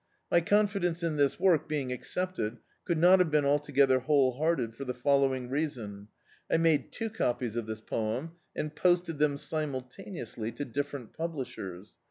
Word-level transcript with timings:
My 0.31 0.41
confidence 0.41 1.03
in 1.03 1.17
this 1.17 1.39
work 1.39 1.69
being 1.69 1.91
ac 1.91 1.99
cepted 2.01 2.57
could 2.85 2.97
not 2.97 3.19
have 3.19 3.29
been 3.29 3.45
altogether 3.45 3.99
whole 3.99 4.31
hearted, 4.39 4.73
for 4.73 4.83
the 4.83 4.95
following 4.95 5.47
reason: 5.47 6.07
I 6.51 6.57
made 6.57 6.91
two 6.91 7.11
copies 7.11 7.55
of 7.55 7.67
this 7.67 7.81
poem, 7.81 8.31
and 8.55 8.75
posted 8.75 9.19
them 9.19 9.37
simultaneously 9.37 10.51
to 10.53 10.65
different 10.65 11.13
publishers. 11.13 11.93